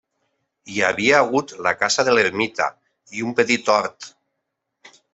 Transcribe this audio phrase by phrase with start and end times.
[0.75, 2.69] Hi havia hagut la casa de l'ermità
[3.19, 4.13] i un petit hort.